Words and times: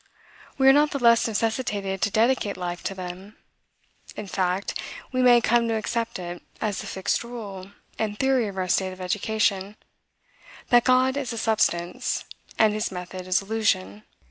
We 0.57 0.67
are 0.67 0.73
not 0.73 0.89
the 0.89 0.97
less 0.97 1.27
necessitated 1.27 2.01
to 2.01 2.09
dedicate 2.09 2.57
life 2.57 2.81
to 2.85 2.95
them. 2.95 3.35
In 4.15 4.25
fact, 4.25 4.81
we 5.11 5.21
may 5.21 5.41
come 5.41 5.67
to 5.67 5.75
accept 5.75 6.17
it 6.17 6.41
as 6.59 6.81
the 6.81 6.87
fixed 6.87 7.23
rule 7.23 7.69
and 7.99 8.17
theory 8.17 8.47
of 8.47 8.57
our 8.57 8.67
state 8.67 8.93
of 8.93 8.99
education, 8.99 9.75
that 10.69 10.85
God 10.85 11.17
is 11.17 11.33
a 11.33 11.37
substance, 11.37 12.23
and 12.57 12.73
his 12.73 12.91
method 12.91 13.27
is 13.27 13.43
illusion. 13.43 14.01